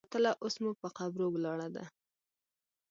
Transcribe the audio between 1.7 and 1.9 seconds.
ده